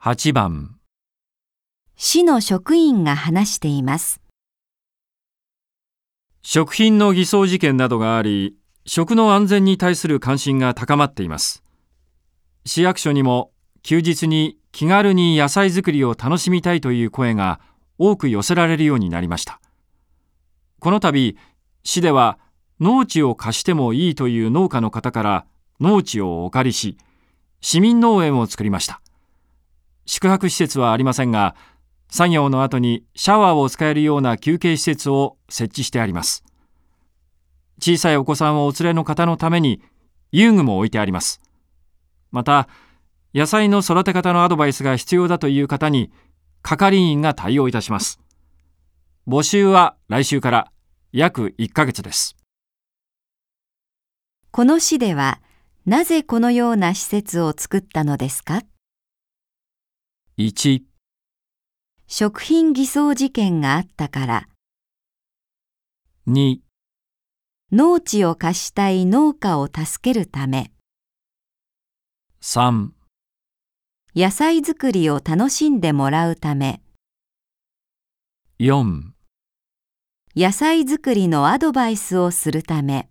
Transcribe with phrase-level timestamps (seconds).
[0.00, 0.76] 8番
[1.96, 4.20] 市の職員が話しています。
[6.40, 8.54] 食品の偽装事件などがあり、
[8.86, 11.64] 食の安全に対する関心が高まっています。
[12.64, 13.50] 市役所にも
[13.82, 17.58] 休日に気軽に野菜作りを楽しみたいという声が
[17.98, 19.60] 多く寄せられるようになりました。
[20.78, 21.36] この度、
[21.82, 22.38] 市では
[22.78, 25.46] 農地を貸してもいいという農家の方から
[25.80, 26.96] 農地をお借りし、
[27.60, 29.02] 市民農園を作りました。
[30.10, 31.54] 宿泊施設はありませんが、
[32.10, 36.44] 作業の後にシャワーを使えるような休憩施設を設置してあります。
[37.78, 39.82] 小さいお子さんをお連れの方のために
[40.32, 41.42] 遊具も置いてあります。
[42.30, 42.68] また、
[43.34, 46.10] 野菜の育て方のアドバイスが必要だという方に
[46.62, 48.18] 係員が対応いたします。
[49.28, 50.72] 募集は来週から
[51.12, 52.34] 約1ヶ月です。
[54.50, 55.42] この市では、
[55.84, 58.62] なぜこのような施設を作ったのですか？
[60.40, 60.84] 1、
[62.06, 64.48] 食品偽装事件があったから、
[66.28, 66.58] 2、
[67.72, 70.70] 農地を貸したい農家を助けるため、
[72.40, 72.90] 3、
[74.14, 76.82] 野菜作りを楽しんでもらうため、
[78.60, 79.10] 4
[80.36, 83.10] 野菜作りのアドバイスをするため。